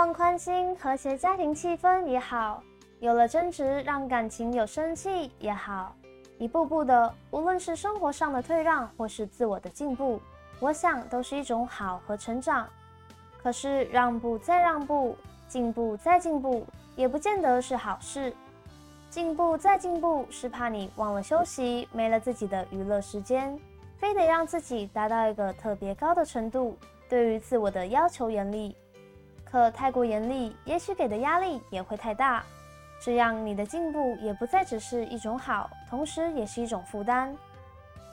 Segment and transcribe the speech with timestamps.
[0.00, 2.62] 放宽心，和谐家庭气氛也好；
[3.00, 5.94] 有了争执，让感情有生气也好。
[6.38, 10.18] 一步步的，无论是生活上的退让，或是自我的进步，
[10.58, 12.66] 我想都是一种好和成长。
[13.42, 15.14] 可是让步再让步，
[15.46, 18.32] 进步再进步，也不见得是好事。
[19.10, 23.60] 进步再进步，是怕你忘了休息，没了自己的娱乐时间，
[23.98, 28.74] 非得让自己达到一个特别高的程度，对于自我的要求严厉。
[29.50, 32.44] 可太过严厉，也许给的压力也会太大，
[33.00, 37.36] 这样你的进步也不再只是一种好，同时也是一种负担。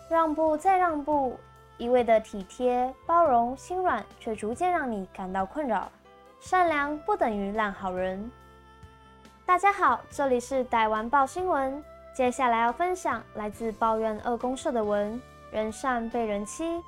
[0.10, 1.38] 让步再让步，
[1.78, 5.92] 一味的体贴、包容、心软，却逐渐让你感到困扰。
[6.40, 8.32] 善良不等于烂好人。
[9.46, 11.84] 大家好，这里是逮完报新闻。
[12.16, 16.82] 接下来要分享来自抱怨二公社的文：人善被人欺。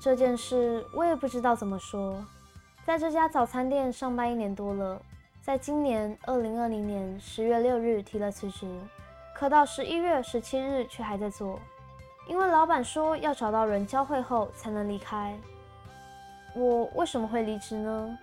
[0.00, 2.24] 这件事我也不知道怎么说。
[2.90, 5.00] 在这家早餐店上班一年多了，
[5.40, 8.66] 在今年二零二零年十月六日提了辞职，
[9.32, 11.60] 可到十一月十七日却还在做，
[12.26, 15.38] 因为老板说要找到人交会后才能离开。
[16.56, 18.18] 我为什么会离职呢？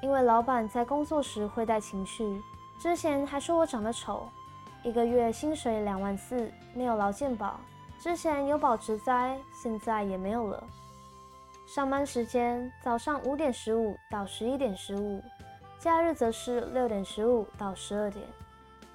[0.00, 2.42] 因为老板在工作时会带情绪，
[2.80, 4.28] 之前还说我长得丑，
[4.82, 7.54] 一个月薪水两万四，没有劳健保，
[8.00, 10.64] 之前有保职灾，现在也没有了。
[11.74, 15.22] 上班时间早上五点十五到十一点十五，
[15.78, 18.26] 假日则是六点十五到十二点，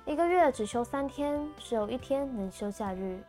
[0.05, 3.19] 一个月只休三天，只有一天能休假日。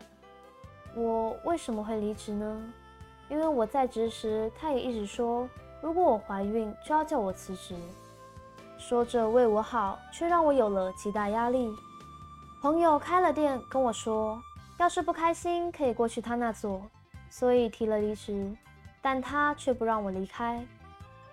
[0.95, 2.63] 我为什么会离职呢？
[3.31, 5.49] 因为我在职时，他也一直说。
[5.81, 7.75] 如果我怀孕，就要叫我辞职，
[8.77, 11.71] 说着为我好，却让我有了极大压力。
[12.61, 14.39] 朋友开了店，跟我说，
[14.77, 16.83] 要是不开心，可以过去他那做，
[17.31, 18.55] 所以提了离职。
[19.01, 20.65] 但他却不让我离开，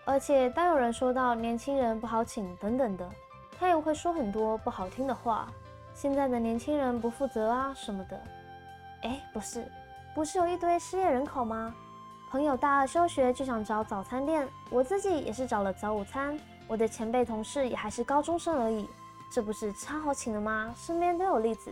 [0.06, 3.10] 而且当有人说到年轻人不好请等等的，
[3.58, 5.48] 他也会说很多不好听的话。
[5.94, 8.22] 现在的年轻人不负责啊什么的。
[9.04, 9.66] 哎，不是，
[10.14, 11.74] 不是有一堆失业人口吗？
[12.30, 16.38] 朋友大二休学就想找早餐店，我自己也是找了早午餐。
[16.68, 18.90] 我的前辈同事也还是高中生而已，
[19.32, 20.74] 这不是超好请的吗？
[20.76, 21.72] 身边都有例子。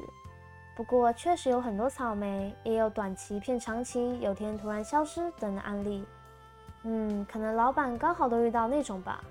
[0.76, 6.04] 不过确实有很多草莓，也有短期骗长期，有天突然消失等的案例。
[6.84, 9.24] 嗯，可能老板刚好都遇到那种吧。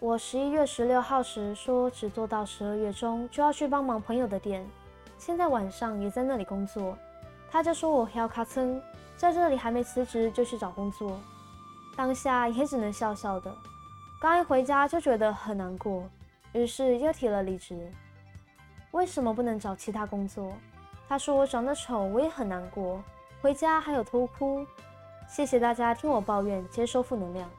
[0.00, 4.64] 我十一月十六号时说只做到十二月中就要去帮忙朋友的店，
[5.18, 6.96] 现在晚上也在那里工作，
[7.50, 8.80] 他就说我要卡蹭。
[9.16, 11.18] 在这里还没辞职就去找工作，
[11.96, 13.54] 当下也只能笑笑的。
[14.20, 16.02] 刚一回家就觉得很难过，
[16.52, 17.90] 于是又提了离职。
[18.94, 20.52] 为什么不能找其他工作？
[21.08, 23.02] 他说我长得丑，我也很难过。
[23.42, 24.64] 回家还有偷哭。
[25.28, 27.50] 谢谢大家听我抱怨，接收负能量。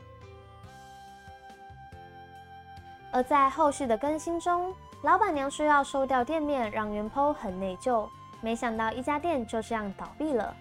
[3.12, 8.08] 而在后续的更新中，老板娘说要收掉店面，让元剖很内疚。
[8.40, 10.56] 没想到一家店就这样倒闭了。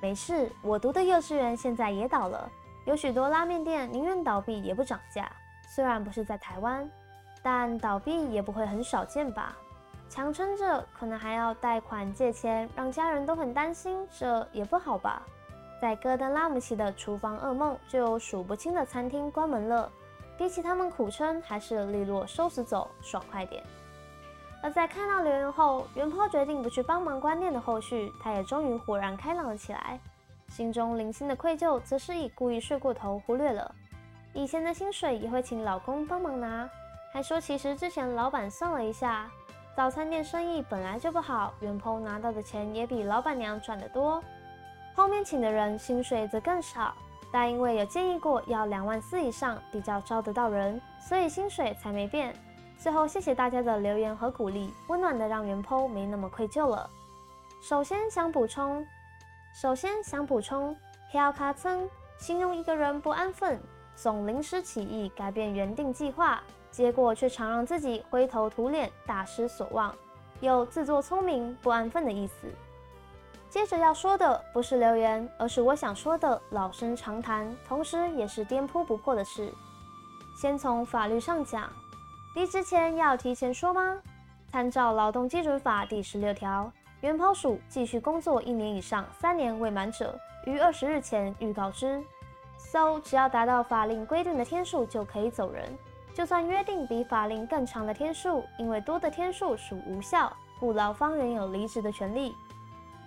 [0.00, 2.50] 没事，我读的幼稚园现在也倒了，
[2.86, 5.30] 有许多拉面店宁愿倒闭也不涨价。
[5.68, 6.88] 虽然不是在台湾，
[7.42, 9.54] 但倒闭也不会很少见吧？
[10.08, 15.22] 强撑着，可能还要贷款借钱，让家人都很担心，这也不好吧？
[15.80, 19.90] 在戈登拉姆齐的厨房噩梦，就有数不清的餐厅关门了。
[20.36, 23.62] 比起他们苦撑，还是利落收拾走，爽快点。
[24.62, 30.00] 而在看到留言后，元坡决定不去帮忙关店的后续，他也终于豁然开朗了起来。
[30.48, 33.72] 心中零星的愧疚，则是以故意睡过头忽略了。
[34.32, 36.68] 以前的薪水也会请老公帮忙拿，
[37.12, 39.30] 还说其实之前老板算了一下，
[39.78, 44.20] 早餐店生意本来就不好，元坡拿到的钱也比老板娘赚得多。
[44.92, 46.92] 后面请的人薪水则更少，
[47.30, 52.34] 但因为有建议过要两万四以上比较招得到人，所以薪水才没变。
[52.76, 56.90] 最后，谢谢大家的留言和鼓励，温暖的让元剖没那么愧疚了。
[57.62, 58.84] 首先想补充，
[59.54, 60.76] 首先想补充，
[61.12, 61.88] 飘卡曾
[62.18, 63.60] 形容一个人不安分，
[63.94, 66.42] 总临时起意改变原定计划，
[66.78, 69.92] 结果却常让自己灰头土脸，大失所望，
[70.38, 72.46] 有自作聪明、不安分的意思。
[73.50, 79.52] 接着要说的不是留言，而是我想说的老生常谈，同时也是颠扑不破的事。
[80.40, 81.68] 先从法律上讲。
[82.36, 84.00] 离职前要提前说吗？
[84.52, 86.70] 参照劳动基准法第十六条，
[87.00, 90.16] 原抛属继续工作一年以上三年未满者，
[90.46, 92.00] 于二十日前预告之。
[92.56, 95.76] So，只要达到法令规定的天数就可以走人。
[96.18, 102.34] 就算约定比法令更长的天数，因为多的天数属无效，故劳方仍有离职的权利。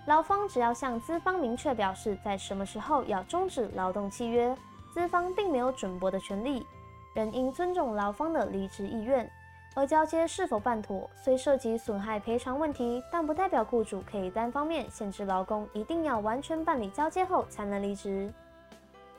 [0.06, 4.56] 劳方只要向资方明确表示在什么时候要终止劳动契约，
[4.94, 6.66] 资方并没有准驳的权利。
[7.12, 9.30] 仍应尊重劳方的离职意愿。
[9.74, 18.32] 而交接是否办妥，虽涉及损害赔偿问题，但不代表雇主可以单方面限制劳工一定要完全办理交接后才能离职。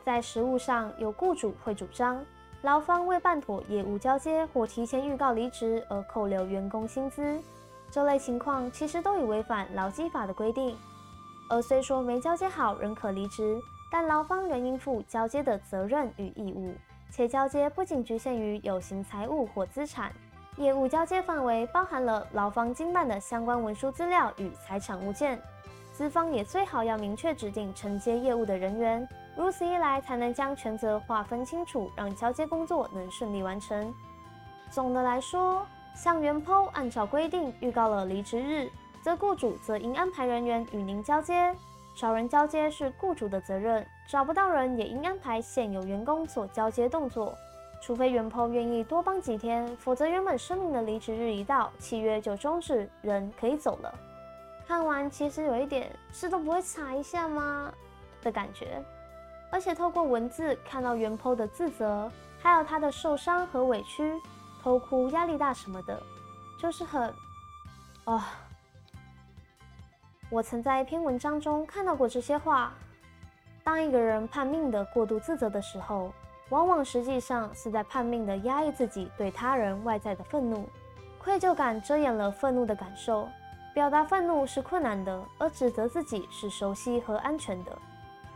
[0.04, 2.26] 在实务上，有雇主会主张，
[2.64, 7.38] 劳方未办妥业务交接或提前预告离职而扣留员工薪资，
[7.92, 10.78] 这类情况其实都已违反劳基法的规定。
[11.50, 13.60] 而虽说没交接好仍可离职，
[13.92, 16.74] 但劳方仍应负交接的责任与义务，
[17.12, 20.10] 且交接不仅局限于有形财物或资产。
[20.56, 25.38] 业务交接范围包含了劳方经办的相关文书资料与财产物件，
[25.92, 33.94] 资方也最好要明确指定承接业务的人员，如此一来才能将权责划分清楚，让交接工作能顺利完成。
[34.70, 35.66] 总的来说，
[35.96, 38.70] 向原 PO 按照规定预告了离职日，
[39.02, 41.56] 则雇主则应安排人员与您交接。
[41.96, 47.36] 找人交接是雇主的责任，找不到人也应安排现有员工做交接动作。
[47.82, 53.94] 除非原 PO 愿意多帮几天，否则原本声明的离职日一到，契约就终止，人可以走了。
[54.66, 57.72] 看完其实有一点是都不会查一下吗
[58.22, 58.82] 的感觉，
[59.54, 62.12] 而且透过文字看到元 PO 的自责，
[62.42, 64.20] 还有他的受伤和委屈，
[64.64, 66.02] 偷哭、压力大什么的，
[66.60, 67.14] 就是很……
[68.06, 68.34] 啊！
[70.32, 72.74] 我曾在一篇文章中看到过这些话：
[73.64, 76.12] 当一个人叛命的过度自责的时候。
[76.50, 80.70] 往往实际上是在叛命的压抑自己对他人外在的愤怒，
[81.18, 83.28] 愧疚感遮掩了愤怒的感受，
[83.74, 87.76] 表达愤怒是困难的，而指责自己是熟悉和安全的。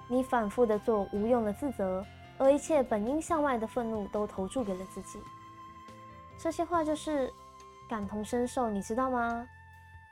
[0.07, 2.05] 你反复的做无用的自责，
[2.37, 5.19] 而一切本应向外的愤怒都投注给了自己。
[6.37, 7.31] 这些话就是
[7.89, 9.47] 感同身受，你知道吗？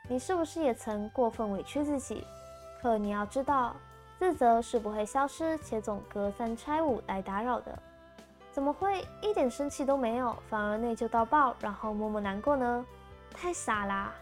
[0.08, 2.26] 你是不是也曾过分委屈自己？
[2.82, 3.76] 可你要知道，
[4.20, 7.78] 自责是不会消失，且总隔三差五来打扰的。
[8.52, 12.86] 怎么会一点生气都没有，反而内疚到爆，然后默默难过呢？
[13.34, 14.14] 太傻啦！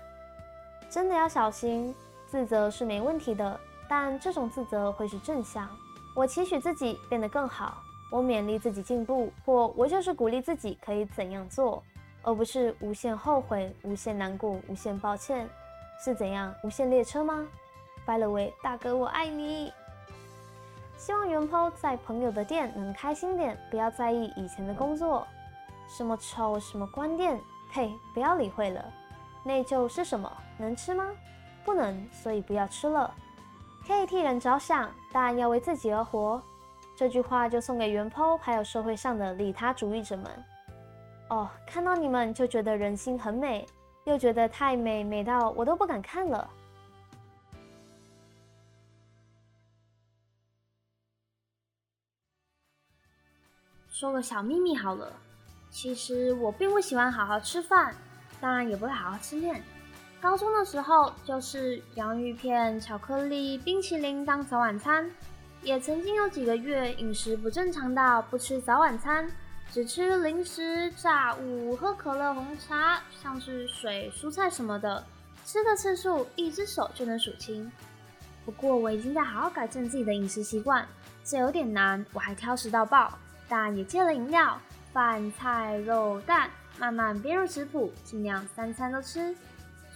[0.89, 1.93] 真的要小心，
[2.25, 3.59] 自责是没问题的，
[3.95, 5.69] 但这种自责会是正向。
[6.15, 7.77] 我期许自己变得更好，
[8.09, 11.83] 我勉励自己进步，或我就是鼓励自己可以怎样做，
[12.23, 15.47] 而不是无限后悔、无限难过、无限抱歉。
[16.03, 16.51] 是怎样？
[16.63, 17.47] 无限列车吗
[18.03, 19.71] ？By the way，大哥，我爱你。
[20.97, 25.27] 希望元抛在朋友的店能开心点，不要在意以前的工作，
[25.87, 27.39] 什么丑什么关店，
[27.71, 28.83] 呸，不要理会了。
[29.43, 30.27] 内疚是什么？
[30.57, 31.11] 能吃吗？
[31.63, 33.13] 不能，所以不要吃了。
[33.85, 36.41] 可以替人着想，但要为自己而活。
[36.95, 40.45] 这句话就送给元剖，还有社会上的利他主义者们。
[41.29, 43.65] 哦，看到你们就觉得人心很美，
[44.05, 46.49] 又觉得太美，美到我都不敢看了。
[53.89, 55.11] 说个小秘密好了，
[55.69, 57.95] 其实我并不喜欢好好吃饭，
[58.39, 59.63] 当然也不会好好吃面。
[60.23, 65.11] 高中的时候就是洋芋片、巧克力、冰淇淋当早晚餐，
[65.61, 69.29] 也曾经有几个月饮食不正常到不吃早晚餐，
[69.69, 75.03] 只吃零食、炸物、喝可乐、红茶，像是水、蔬菜什么的，
[75.45, 77.69] 吃的次数一只手就能数清。
[78.45, 80.87] 不过我已经在好好改正自己的饮食习惯，
[81.25, 83.11] 这有点难，我还挑食到爆。
[83.49, 84.57] 但也戒了饮料，
[84.93, 86.49] 饭菜肉蛋，
[86.79, 89.35] 慢慢编入食谱，尽量三餐都吃。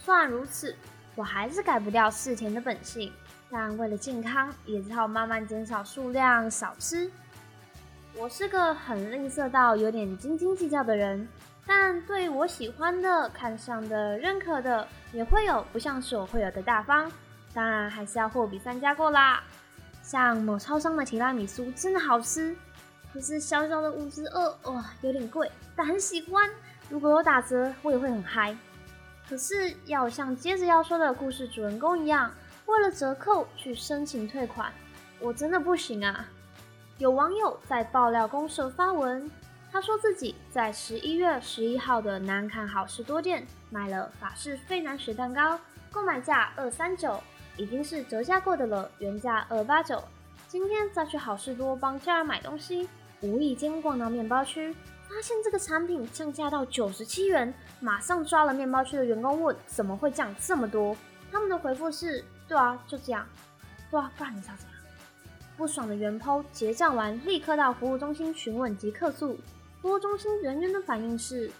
[0.08, 0.74] 虽然如此，
[1.14, 3.12] 我还是改不掉嗜甜的本性。
[3.50, 7.10] 但为了健康，也只好慢慢减少数量，少吃。
[8.16, 11.28] 我是个很吝啬到有点斤斤计较的人，
[11.66, 17.12] 但对我喜欢的、看上的、认可的，也会有不像是我会有的大方。
[17.52, 19.42] 当然还是要货比三家过啦。
[20.02, 22.56] 像某超商的提拉米苏真的好吃。
[23.12, 26.48] 可是小小的五十二哇，有点贵，但很喜欢。
[26.88, 28.56] 如果有打折，我也会很嗨。
[29.28, 32.32] 可是要像接着要说的故事主人公一样，
[32.64, 34.72] 为了折扣去申请退款，
[35.20, 36.26] 我真的不行啊！
[36.96, 39.30] 有网友在爆料公社发文，
[39.70, 45.60] 他说自己在十一月十一号的南坎好事多店买了法式费南雪蛋糕，
[45.92, 47.22] 购买价二三九，
[47.58, 50.02] 已经是折价过的了，原价二八九。
[50.48, 52.88] 今天再去好事多帮家人买东西，
[53.20, 54.74] 无意间逛到面包区，
[55.08, 60.94] 发现这个产品降价到九十七元，马上抓了面包区的员工问怎么会降这么多？
[61.32, 63.26] 他们的回复是：对啊，就这样。
[63.90, 64.74] 对啊，不然你想怎样？
[65.56, 69.38] 不爽的员抛结账完，立刻到服务中心询问及客诉。
[69.80, 71.50] 服务中心人员的反应是：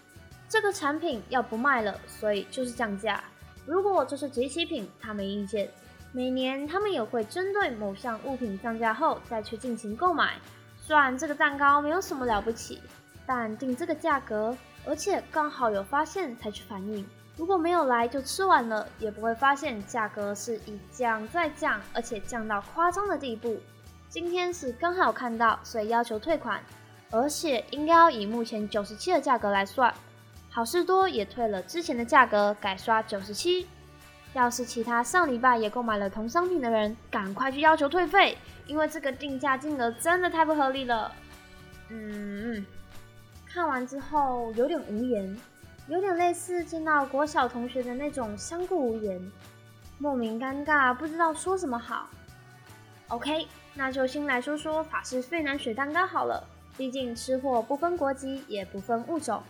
[0.47, 3.23] 这个产品要不卖了，所以就是降价。
[3.65, 5.69] 如果这是集齐品，他没意见。
[6.11, 10.35] 每年他们也会针对某项物品降价后再去进行购买。
[10.77, 12.81] 虽然这个蛋糕没有什么了不起，
[13.29, 14.57] 但定这个价格，
[14.87, 17.07] 而且刚好有发现才去反映。
[17.37, 23.59] 如果没有来就吃完了，也不会发现价格是一降再降，而且降到夸张的地步。
[24.09, 26.59] 今天是刚好看到，所以要求退款，
[27.11, 29.93] 而且应该要以目前九十七的价格来算。
[30.49, 33.67] 好事多也退了之前的价格，改刷九十七。
[34.33, 41.11] 要是其他上礼拜也购买了同商品的人，赶快去要求退费，因为这个定价金额真的太不合理了。
[41.89, 42.65] 嗯，
[43.51, 45.37] 看完之后有点无言。
[45.87, 49.19] 有点类似见到国小同学的那种相顾无言，
[49.97, 52.07] 莫名尴尬，不知道说什么好。
[53.07, 59.41] OK，那就先来说说法式费南雪蛋糕好了，毕竟吃货不分国籍，也不分物种。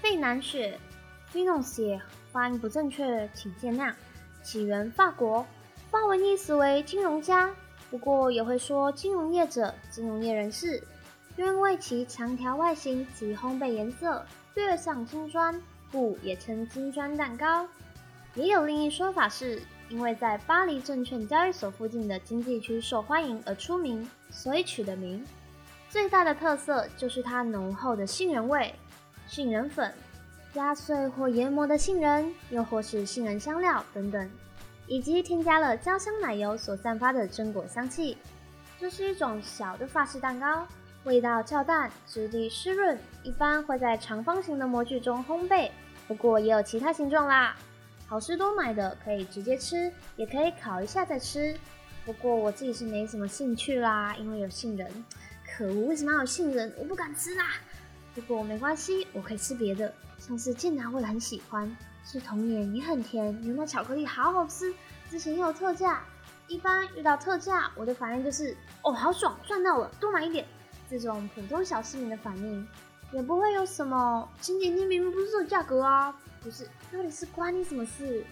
[0.00, 0.78] 费南雪
[1.26, 3.92] f i n a n c e 发音不正确，请见谅。
[4.44, 5.44] 起源法国，
[5.90, 7.52] 法文意思为金融家，
[7.90, 10.80] 不过也会说金融业者、金融业人士，
[11.38, 14.26] 因为其长条外形及烘焙颜色。
[14.54, 15.54] 略像金砖，
[15.92, 17.64] 故也称金砖蛋糕。
[18.34, 25.24] 也有另一说法，是因为在巴黎证券交易所附近的经济区受欢迎而出名，所以取的名。
[25.88, 28.74] 最大的特色就是它浓厚的杏仁味，
[29.28, 29.94] 杏仁粉、
[30.54, 34.28] 压碎或研磨的杏仁，又或是杏仁香料等等，
[34.88, 38.18] 以及添加了焦香奶油所散发的榛果香气。
[38.80, 40.66] 这是一种小的法式蛋糕。
[41.08, 45.70] 味道较淡，质地湿润，一般会在长方形的模具中烘焙，
[46.06, 47.56] 不过也有其他形状啦。
[48.06, 51.58] 好事多买的可以直接吃，也可以烤一下再吃。
[52.04, 54.86] 不过我自己是没什么兴趣啦，因为有杏仁。
[55.56, 56.70] 可恶，为什么要有杏仁？
[56.76, 57.54] 我不敢吃啦。
[58.14, 61.74] 不过没关系，我可以吃别的，像是健达会很喜欢，
[62.04, 64.74] 是童年也很甜，牛奶巧克力好好吃。
[65.08, 66.02] 之前也有特价，
[66.48, 70.46] 一般遇到特价，我的反应就是哦，好爽，赚到了，多买一点。
[70.88, 72.66] 这种普通小市民的反应，
[73.12, 74.28] 也不会有什么。
[74.40, 78.24] 前几天明明不是这个价格啊，不是，到底是关你什么事？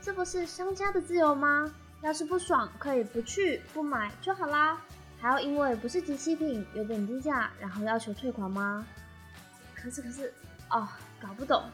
[0.00, 1.72] 这不是商家的自由吗？
[2.02, 4.78] 要是不爽，可以不去不买就好啦，
[5.18, 8.86] 还要因为不是集齐品有点低价，然后要求退款吗？
[9.74, 10.32] 可是可是，
[10.70, 10.86] 哦，
[11.20, 11.64] 搞不懂。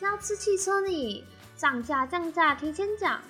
[0.00, 1.24] 要吃汽车呢，
[1.56, 3.20] 涨价降价提前讲，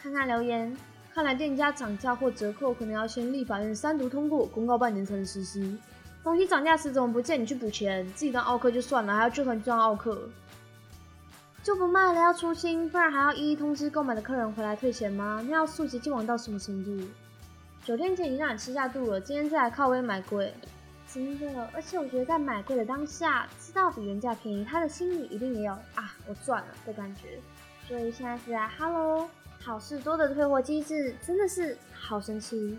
[0.00, 0.76] 看看留言。
[1.14, 5.78] 看来店家涨价或折扣，可能要先立法院三读通过，公告半年才能实施。
[6.24, 8.04] 东西涨价时怎么不见你去补钱？
[8.14, 10.28] 自己当奥客就算了，还要剧团当奥客，
[11.62, 15.40] 就不卖了要出清，不然还要一一通知购买的客人回来退钱吗？
[15.46, 17.06] 那要溯及既往到什么程度？
[17.84, 20.52] 九天前已经让你吃下肚了，今天再来靠微买贵，
[21.06, 21.70] 真的。
[21.72, 27.38] 而且我觉得在买贵的当下，知道比原价便宜，他的心里一定也有啊我赚了的感觉。
[27.86, 29.28] 所以现在是在 Hello。
[29.64, 32.78] 好事多的退货机制真的是好神奇，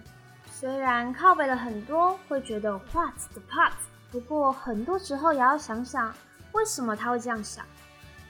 [0.51, 3.71] 虽然靠北了很多，会觉得 What's the part？
[4.11, 6.13] 不过很多时候也要想想，
[6.51, 7.65] 为什么他会这样想。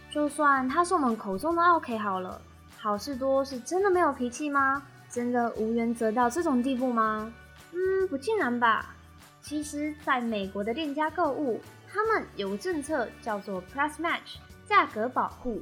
[0.09, 2.39] 就算他是我们口中的 OK 好了，
[2.79, 4.81] 好事多是真的没有脾气吗？
[5.09, 7.29] 真的无原则到这种地步吗？
[7.73, 8.95] 嗯，不尽然吧。
[9.41, 11.59] 其实，在美国的店家购物，
[11.91, 15.61] 他们有个政策叫做 Price Match，价格保护。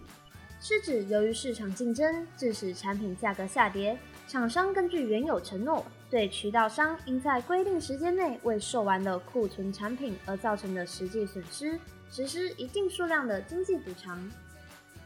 [0.63, 11.77] 是指由于市场竞争致使产品价格下跌，厂商根据原有承诺，对渠道商应在规定时间内未售完的库存产品而造成的实际损失，
[12.09, 14.17] 实施一定数量的经济补偿。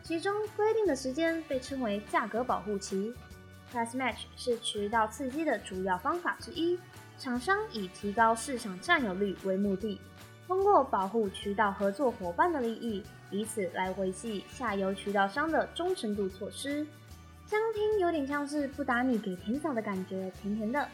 [0.04, 3.12] 其中规定的时间被称为价格保护期。
[3.74, 6.78] Price Match 是渠道刺激的主要方法之一，
[7.18, 10.00] 厂商以提高市场占有率为目的。
[10.46, 16.86] 通过保护渠道合作伙伴的利益，以此来维系下游渠道商的忠诚度措施。
[17.48, 20.88] 这样听有点像是不打你给甜枣的感觉，甜甜的。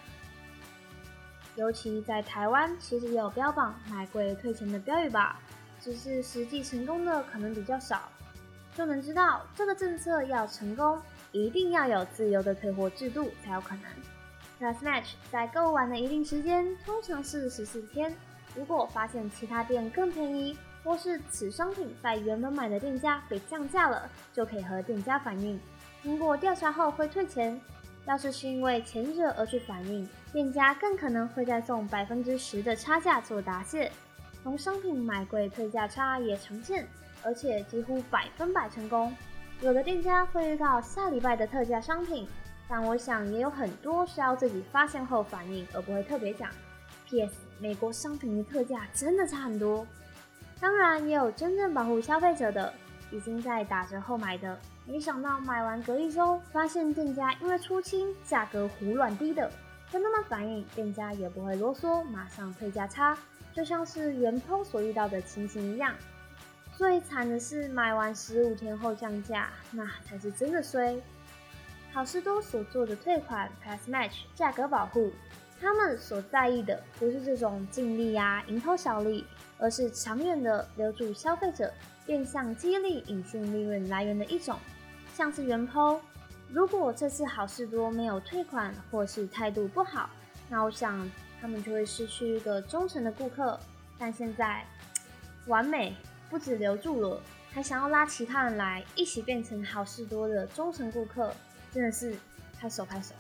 [1.56, 5.40] 尤其在台湾，其实也有标榜买贵退钱的标语吧，
[5.80, 8.10] 只是实际成功的可能比较少。
[8.76, 11.00] 就能知道这个政策要成功，
[11.32, 13.84] 一定要有自由的退货制度才有可能。
[14.60, 18.16] Plus Match 在购物完的一定时间，通常是十四天。
[18.56, 25.60] 如果发现其他店更便宜，或是此商品在原本买的店家被降价了，就可以和店家反映。
[26.02, 27.60] 经过调查后会退钱。
[28.06, 33.90] 要是是因为前者而去反映，店家更可能会再送百分之十的差价做答谢。
[34.44, 36.86] 同商品买贵退价差也常见，
[37.24, 39.16] 而且几乎百分百成功。
[39.62, 42.28] 有的店家会遇到下礼拜的特价商品，
[42.68, 46.50] 但我想也有很多是要自己发现后反应，而不会特别讲。
[47.08, 47.34] P.S.
[47.58, 49.88] 美国商品的特价真的差很多，
[50.64, 52.74] 当然也有真正保护消费者的，
[53.12, 59.52] 已经在打折后买的，没想到买完隔一周，发现店家因为出清，价格胡乱低的，
[59.92, 63.18] 跟他们反映，店家也不会啰嗦，马上退价差，
[63.52, 65.94] 就像是原 PO 所遇到的情形一样。
[66.78, 70.98] 最惨的是买完十五天后降价，那才是真的衰。
[71.92, 75.12] 好事多所做的退款 Pass Match 价格保护，
[75.64, 79.26] 他们所在意的不是这种净利呀、蝇头小利，
[79.58, 81.74] 而是长远的留住消费者，
[82.06, 84.60] 变相激励隐性利润来源的一种。
[85.16, 86.02] 像是原 PO，
[86.50, 90.10] 如果这次好事多没有退款或是态度不好，
[90.50, 93.58] 那我想他们就会失去一个忠诚的顾客。
[93.98, 94.66] 但现在
[95.48, 95.96] 完美。
[96.30, 101.32] 不止留住了，还想要拉其他人来一起变成好事多的忠诚顾客，
[101.72, 102.16] 真的是
[102.60, 103.14] 拍手拍手。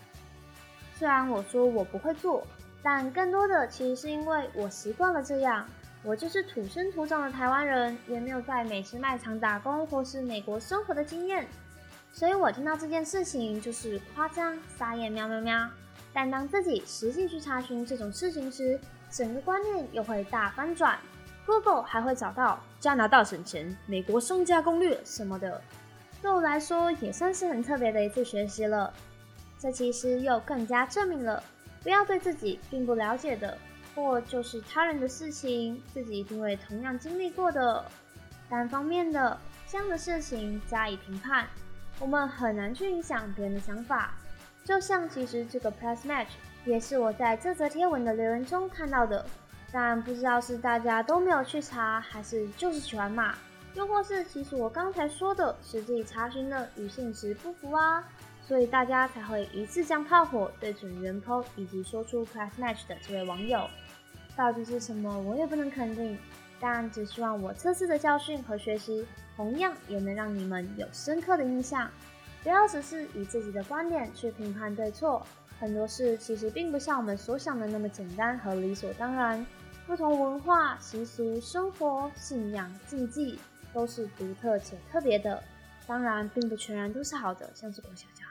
[1.03, 2.47] 虽然我说我不会做，
[2.81, 5.67] 但更多的其实是因为我习惯了这样。
[6.01, 11.45] 我就是土生土长的台湾人，也没有在美食卖场打工或是美国生活的经验，
[12.13, 15.69] 所以我听到这件事情就是夸张撒野喵喵喵。
[16.13, 18.79] 但当自己实际去查询这种事情时，
[19.11, 20.97] 整个观念又会大翻转。
[21.45, 25.59] Google 还会找到加拿大省钱、美国商家攻略什么的，
[26.21, 28.93] 对我来说也算是很特别的一次学习了。
[29.63, 31.41] 这其实又更加证明了，
[31.81, 33.57] 不要对自己并不了解的，
[33.95, 37.85] 或就是他人的事情，自己一定会同样经历过的，
[38.49, 41.47] 单方面的这样的事情加以评判，
[41.97, 44.13] 我们很难去影响别人的想法。
[44.65, 46.31] 就像其实这个 Press Match
[46.65, 49.25] 也是我在这则贴文的留言中看到的。
[49.71, 53.33] 但不知道是大家都没有去查，还是就是喜欢骂，
[53.75, 58.03] 又或是其实我刚才说的实际查询的与现实不符啊，
[58.47, 63.67] 所以大家才会一次将炮火对准原 po 以及说出 class match 的这位网友。
[64.35, 66.17] 到底是什么，我也不能肯定，
[66.59, 71.89] 但只希望我这次的教训和学习，同样也能让你们有深刻的印象，
[72.43, 75.25] 不要只是以自己的观点去评判对错，
[75.59, 79.45] 很多事其实并不像我们所想的那么简单和理所当然。
[79.85, 83.37] 不同文化、习俗、生活、信仰、禁忌
[83.73, 85.43] 都是独特且特别的，
[85.85, 88.22] 当然并不全然都是好的，像是郭小娇。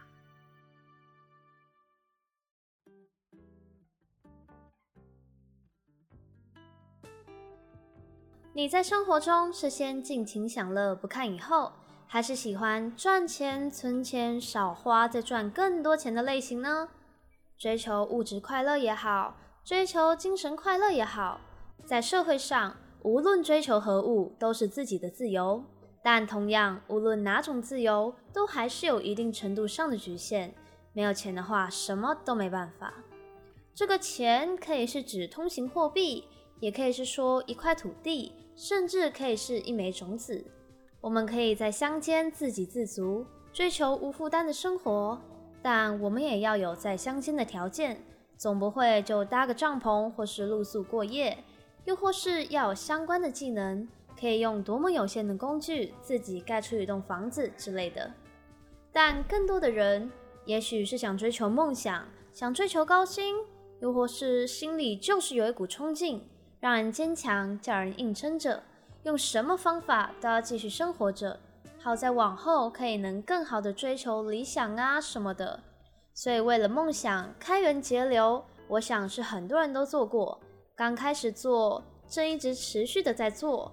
[8.54, 11.72] 你在生活中是先尽情享乐不看以后，
[12.06, 16.90] 还是喜欢赚钱、存钱、少花再赚更多钱的类型呢？
[17.56, 19.38] 追求物质快乐也好。
[19.64, 21.40] 追求精神快乐也好，
[21.86, 25.64] 在社会上，无论追求何物，都是自己的自由。
[26.02, 30.52] 但同样，无论哪种自由，都还是有一定程度上的局限。
[30.92, 32.92] 没有钱的话，什么都没办法。
[33.74, 36.24] 这个钱可以是指通行货币，
[36.62, 40.44] 也可以是说一块土地，甚至可以是一枚种子。
[41.00, 45.20] 我们可以在乡间自给自足，追求无负担的生活，
[45.60, 48.00] 但我们也要有在乡间的条件。
[48.36, 51.36] 总不会就搭个帐篷或是露宿过夜，
[51.84, 58.08] 又或是要有相关的技能，可以用多么有限的工具自己盖出一栋房子之类的。
[58.92, 60.08] 但更多的人，
[60.44, 63.34] 也许是想追求梦想，想追求高薪，
[63.80, 66.22] 又或是心里就是有一股冲劲，
[66.62, 68.62] 让人坚强，叫人硬撑着，
[69.02, 71.40] 用什么方法都要继续生活着，
[71.80, 75.58] 好在往后可以能更好的追求理想啊什么的。
[76.14, 80.38] 所以，为了梦想开源节流，我想是很多人都做过。
[80.76, 83.72] 刚开始做，正一直持续的在做。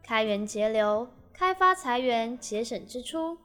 [0.00, 3.36] 开源节流，开发财源，节省支出。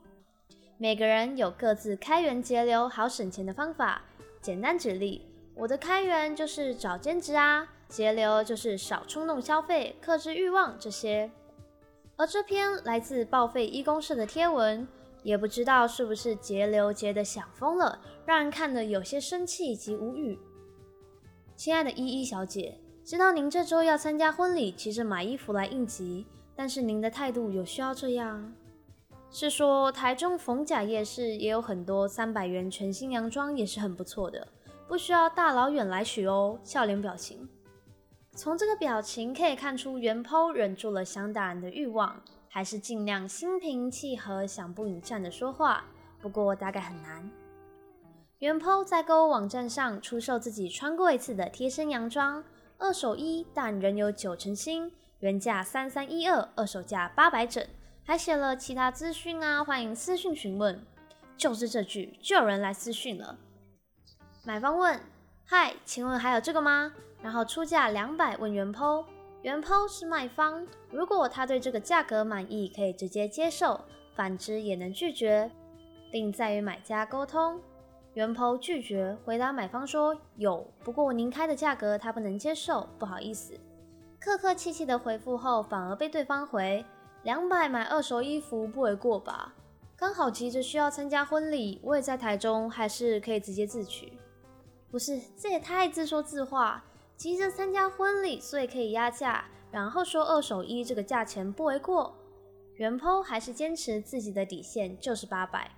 [0.78, 4.02] 每个人有各自开源节流好省钱的方法。
[4.40, 11.30] 简单举例，我的开源就是找兼职啊，节流就是少冲动消费，克制欲望这些。
[12.16, 14.86] 而这篇来自报废一公社的贴文。
[15.22, 20.38] 也不知道是不是节流节的想疯了，让人看得有些生气及无语。
[21.56, 28.54] 亲爱的依依小姐，知道您这周要参加婚礼，急着买衣服来应急，但是您的态度有需要这样？
[29.28, 34.46] 是说台中逢甲夜市也有很多三百元全新洋装，也是很不错的，
[34.86, 36.56] 不需要大老远来取哦。
[36.62, 37.48] 笑脸表情，
[38.36, 42.20] 从这个表情可以看出袁抛忍住了想打人的欲望。
[42.48, 45.84] 还是尽量心平气和，想不引战的说话。
[46.22, 47.30] 不过大概很难。
[48.38, 52.42] 原 po 在购物网站上出售自己穿过一次的贴身洋装，
[52.78, 57.62] 二手衣，但仍有九成新，原价三三一二，二手价八百整，
[58.04, 60.82] 还写了其他资讯啊，欢迎私讯询问。
[61.36, 63.36] 就是这句，就有人来私讯了。
[64.44, 64.98] 买方问：
[65.44, 66.94] 嗨，请问还有这个吗？
[67.26, 69.04] 然后出价两百问原 po。
[69.42, 73.80] 原 po 是卖方，如果他对这个价格满意，可以直接接受；
[74.14, 75.50] 反之也能拒绝，
[76.12, 77.60] 并在与买家沟通。
[78.14, 83.58] 原 po 拒绝回答买方说有，不过您开的价格他不能接受，不好意思。
[84.20, 86.84] 客客气气的回复后，反而被对方回
[87.24, 89.52] 两百买二手衣服不为过吧？
[89.96, 94.12] 刚好急着需要参加婚礼，我也在台中，还是可以直接自取。
[94.92, 96.84] 不是，这也太自说自话。
[97.16, 102.14] 急着参加婚礼，所以可以压价，然后说二手衣这个价钱不为过。
[102.74, 105.70] 袁剖还是坚持自己的底线就是八百，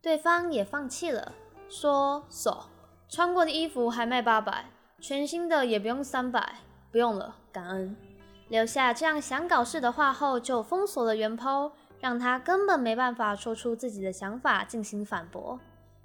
[0.00, 1.32] 对方也放弃了，
[1.68, 2.66] 说走，
[3.08, 4.66] 穿过的衣服还卖八百，
[5.00, 6.54] 全新的也不用三百，
[6.92, 7.96] 不用了，感恩。
[8.48, 15.58] 留下这样想搞事的话后，就封锁了袁剖，让他根本没办法说出自己的想法进行反驳。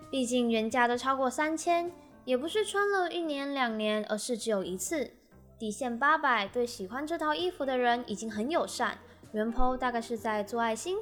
[0.09, 1.91] 毕竟原价都超过三千。
[2.25, 5.11] 也不是穿了一年两年，而是只有一次。
[5.57, 8.97] 底线八百，对喜欢这套衣服的人已经很友善。
[9.31, 10.97] 原 po 大概是在做爱心，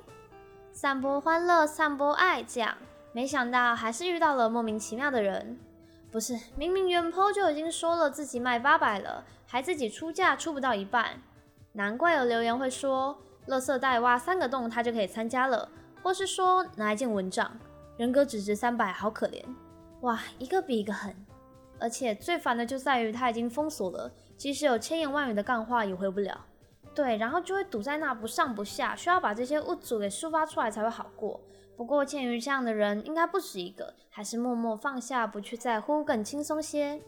[0.71, 2.75] 散播欢乐，散播爱，这样。
[3.11, 5.57] 没想到还是遇到了莫名其妙的人。
[6.11, 11.21] 不是，明明原 po 就已经说了自己卖八百了，还自己出价出不到一半。
[11.73, 15.69] 难怪有留言会说，垃圾袋挖三个洞他就可以参加了，
[16.03, 17.57] 或是说拿一件蚊帐，
[17.97, 19.43] 人格只值三百，好可怜。
[20.01, 21.15] 哇，一个比一个狠，
[21.79, 26.45] 而且最烦的就在于他已经封锁了，即使有千言万语的干话也回不了。
[26.95, 31.39] 对，然后就会堵在那不上不下，需要把这些物主给抒发出来才会好过。
[31.77, 37.01] 不过鉴于这样的人应该不止一个，还是默默放下，不去在乎，更轻松些。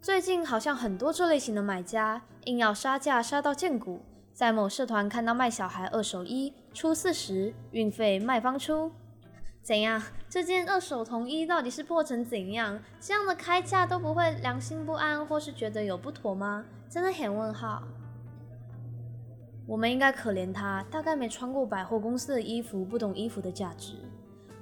[0.00, 8.92] 最近好像很多这类型的买家硬要杀价杀到见骨，在某社团看到卖小孩二手衣出四十，运费卖方出。
[9.64, 10.02] 怎样？
[10.28, 12.78] 这件二手童衣到底是破成怎样？
[13.00, 16.66] 这样的开价都不会良心不安，或是觉得有不妥吗？
[16.86, 17.82] 真的很问号。
[19.66, 23.94] 我们应该可怜他，大概没穿过百货公司的衣服，不懂衣服的价值。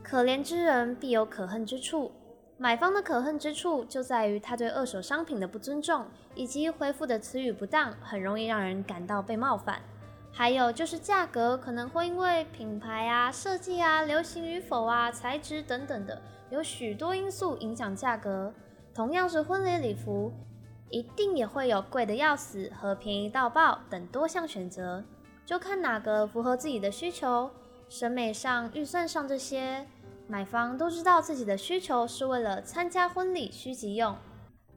[0.05, 2.12] 可怜之人必有可恨之处。
[2.57, 9.83] 买方的可恨之处就在于他对二手商品的不尊重，以及回复的词语不当，很容易让人感到被冒犯。
[10.35, 18.53] 还有就是价格可能会因为品牌啊、设计啊、流行与否啊、材质等等的，有许多因素影响价格。
[18.95, 20.33] 同样是婚礼礼服，
[20.88, 25.05] 一定也会有贵的要死和便宜到爆等多项选择，
[25.45, 27.51] 就看哪个符合自己的需求、
[27.88, 29.87] 审美上、预算上这些。
[30.29, 34.16] 买方都知道自己的需求是为了参加婚礼需急用，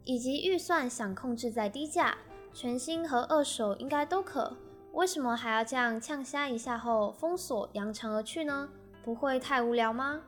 [0.04, 2.18] 以及预算想控制在低价，
[2.54, 4.58] 全新和二手应该都可。
[4.96, 8.70] 为什么还要这样呛虾一下后封锁扬长而去呢？
[9.04, 10.22] 不会太无聊吗？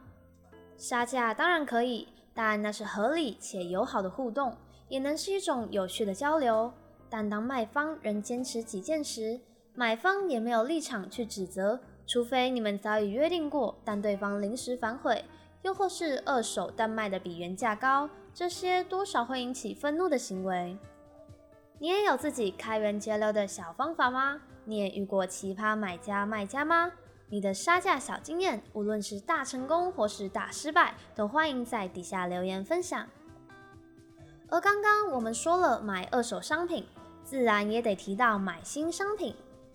[0.76, 4.58] 杀价当然可以，但那是合理且友好的互动，
[4.90, 6.72] 也能是一种有趣的交流。
[7.10, 9.40] 但当卖方仍坚持己见时，
[9.74, 15.24] 买方也没有立场去指责，除非你们早已约定过，但对方临时反悔，
[15.62, 20.78] 又或是二手但卖的比原价高，这些多少会引起愤怒的行为。
[21.80, 24.42] 你也有自己开源节流的小方法吗？
[24.68, 26.92] 你也遇过奇葩买家卖家吗？
[27.30, 33.08] 你的杀价小经验，无论是大成功或是大失败，都欢迎在底下留言分享。
[34.50, 36.86] 而刚刚我们说了买二手商品，
[37.24, 39.34] 自然也得提到买新商品。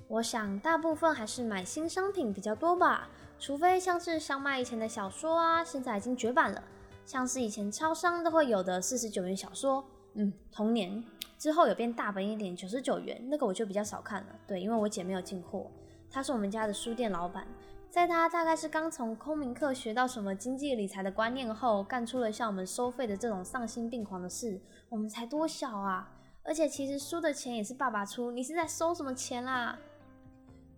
[0.08, 6.62] 我想大部分还是买新商品比较多吧，除非像是想买以前的小说啊，现在已经绝版了，
[7.06, 11.02] 像是以前超商都会有的四十九元小说，嗯，童年。
[11.42, 14.28] 之后有变大本一点，九十九元，那个我就比较少看了。
[14.46, 15.68] 对，因为我姐没有进货，
[16.08, 17.44] 她是我们家的书店老板，
[17.90, 24.62] 在她大概是刚从空明课学到什么经济理财的观念后，干出了像我们收费的这种丧心病狂的事。
[24.88, 26.12] 我们才多小啊！
[26.44, 29.76] 而且其实书的钱也是爸爸出，你是在收什么钱啦？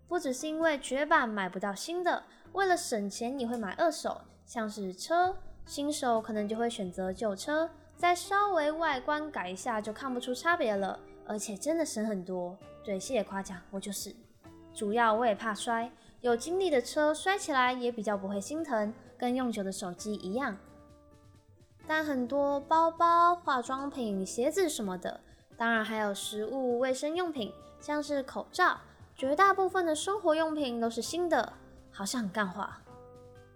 [0.09, 2.25] 不只是因为绝版买不到新的，
[2.55, 7.69] 为了省钱你会买二手，像是车，新手可能就会选择旧车。
[7.97, 12.57] 再稍微外观改一下就看不出差别了，而且真的省很多。
[12.85, 14.15] 对，谢谢夸奖，我就是。
[14.75, 20.57] 主要我也怕摔，有经历的车摔起来也比较不会心疼，跟用久的手机一样。
[21.87, 25.21] 但很多包包、化妆品、鞋子什么的，
[25.57, 28.79] 当然还有食物、卫生用品，像是口罩，
[29.15, 31.53] 绝大部分的生活用品都是新的，
[31.93, 32.81] 好像很干话。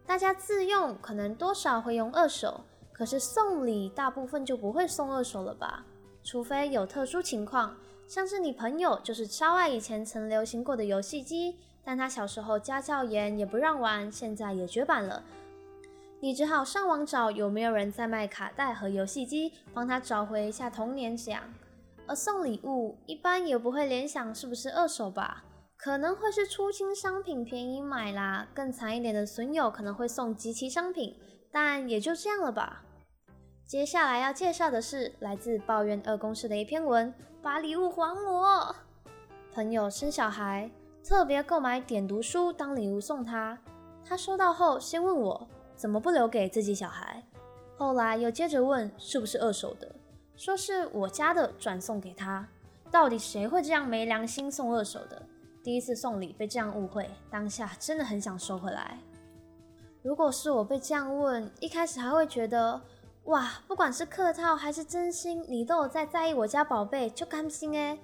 [0.07, 2.65] 大家自用可能多少会用二手。
[2.99, 5.85] 可是送礼大部分就不会送二手了吧？
[6.25, 7.77] 除非有特殊情况，
[8.09, 15.23] 像是你朋友就是超爱以前曾流行过的游戏机，但他小时候家教严也不让玩，现在也绝版了，
[16.19, 21.45] 你只好上网找有没有人在卖卡带和游戏机，帮他找回一下童年这样。
[22.09, 25.45] 而送礼物一般也不会联想是不是二手吧？
[25.77, 31.15] 可能会是出清商品便宜买啦，更惨一点的损友可能会送集齐商品，
[31.53, 32.83] 但也就这样了吧。
[33.69, 38.75] 接下来要介绍的是来自抱怨二公司的一篇文，把礼物还我。
[39.53, 40.71] 朋友生小孩，
[41.05, 43.59] 特别购买点读书当礼物送他。
[44.03, 47.23] 他收到后先问我怎么不留给自己小孩，
[47.77, 49.95] 后来又接着问是不是二手的，
[50.35, 52.49] 说是我家的转送给他。
[52.91, 55.21] 到底谁会这样没良心送二手的？
[55.63, 58.99] 第一次送礼被这样误会，当下真的很想收回来。
[60.01, 62.81] 如果是我被这样问，一开始还会觉得。
[63.29, 67.99] 哇，不管是客套还是真心，你都有在在意我家宝贝，就甘心哎。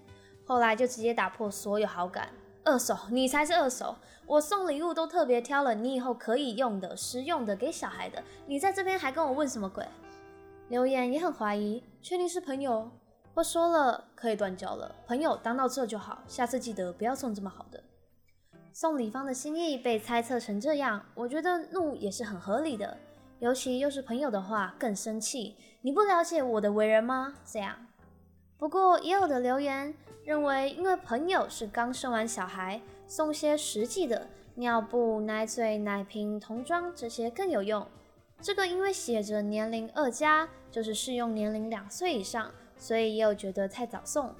[0.44, 2.28] 后来就直接打破所有好感，
[2.62, 9.88] 二手你才是二手，我送礼物都特别挑了，你以后可以用的、实用的，给小孩的，你在这边还跟我问什么鬼？
[10.68, 12.90] 留言也很怀疑，确定是朋友？
[13.32, 17.82] 不说了可以断交了，朋友当到这就好，下次记得不要送这么好的。
[18.74, 22.94] 送礼方的心意被猜测成这样，我觉得怒也是很合理的。
[23.44, 25.54] 尤其又是朋友的话，更生气。
[25.82, 27.34] 你不了解我的为人吗？
[27.44, 27.76] 这样。
[28.56, 29.92] 不过也有的留言
[30.24, 37.86] 认为，因为朋友是刚生完小孩，送些实际的尿布、奶嘴、奶瓶、童装这些更有用。
[38.40, 44.34] 这个因为写着年龄二加，就是适用年龄两岁以上，所以也有觉得太早送。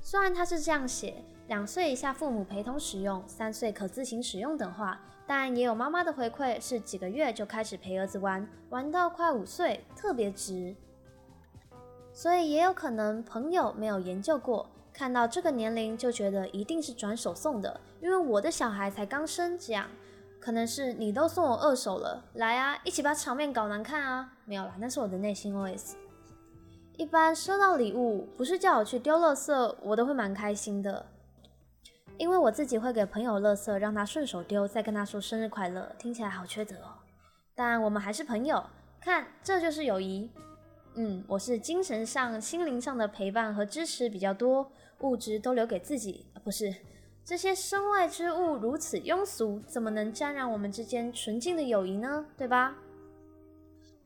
[0.00, 5.00] 虽然他是这样写，两岁以下父母陪同使用，三岁可自行使用等话。
[5.26, 10.74] 但也有妈妈的回馈是几个月就开始陪儿子玩，玩到快五岁，特别值。
[12.12, 19.88] 所以也有可能朋友没有研究过，看到这个年龄就觉得一定是转手送的，因为我的小孩才刚生，这样
[20.38, 24.30] 可能是你都送我二手了，来啊，一起把场面搞难看啊！
[24.44, 25.94] 没有啦，那是我的内心 OS。
[26.96, 31.06] 一般收到礼物不是叫我去丢垃圾，我都会蛮开心的。
[32.16, 36.94] 因为我自己会给朋友乐色，让他顺手丢，再跟他说生日快乐，听起来好缺德哦。
[37.54, 38.64] 但我们还是朋友，
[39.00, 40.30] 看这就是友谊。
[40.94, 46.26] 嗯，我是精神上、心灵上的陪伴和支持比较多，物质都留给自己。
[46.44, 46.72] 不是
[47.24, 52.24] 这些身外之物如此庸俗，怎么能沾染我们之间纯净的友谊呢？
[52.38, 52.76] 对吧？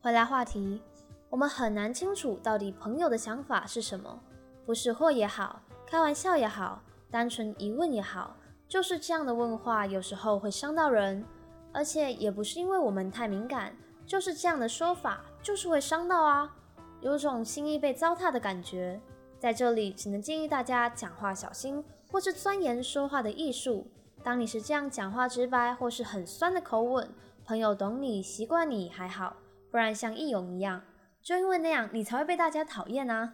[0.01, 0.81] 回来话题，
[1.29, 4.19] 我们很难清楚到底朋友的想法是什么，
[4.65, 6.81] 不识货也好，开玩笑也好。
[7.11, 8.35] 单纯疑问也好，
[8.67, 11.25] 就是这样的问话，有时候会伤到人，
[11.71, 16.55] 而且也不是因为我们太敏感，就是这样的说法，就是会伤到啊，
[17.01, 18.99] 有种心意被糟蹋的感觉。
[19.39, 23.87] 在这里，只能建议大家讲话小心，或是钻研说话的艺术。
[24.21, 27.09] 当你是这样讲话直白，或是很酸的口吻，
[27.45, 29.37] 朋友懂你、习惯你还好，
[29.71, 30.81] 不然像义勇一样，
[31.21, 33.33] 就因为那样，你才会被大家讨厌啊。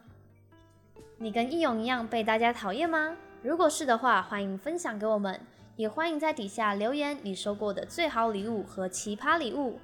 [1.17, 3.17] 你跟义勇一样被大家讨厌吗？
[3.45, 5.39] 如果是的话，欢迎分享给我们，
[5.75, 9.77] 也欢迎在底下留言你收过的最好礼物和奇葩礼物。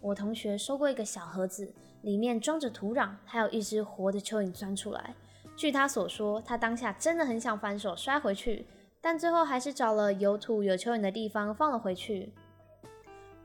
[0.00, 1.72] 我同学收过一个小盒子，
[2.02, 5.14] 里面装着土壤，还有一只活的蚯蚓钻出来。
[5.54, 8.66] 据他所说，他当下真的很想反手摔回去，
[9.00, 12.32] 但最后还是找了有土有蚯蚓的地方放了回去。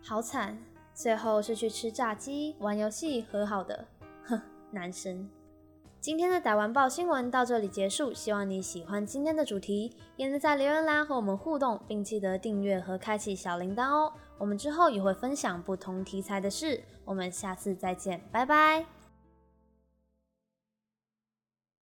[0.03, 0.57] 好惨，
[0.95, 3.85] 最后是去吃炸鸡、玩游戏和好的。
[4.25, 5.29] 哼，男生。
[6.01, 14.13] 今天的打完报新闻到这里结束，希望你喜欢今天的主题，也能在留言栏和我们互动，并记得订阅和开启小铃铛哦。
[14.37, 18.98] 我们之后也会分享不同题材的事，我们下次再见，拜拜。